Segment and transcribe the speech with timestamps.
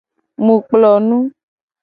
[0.45, 1.21] Mi kplo nu.